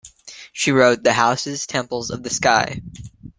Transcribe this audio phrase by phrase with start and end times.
[0.51, 2.81] She wrote "The Houses: Temples of the Sky".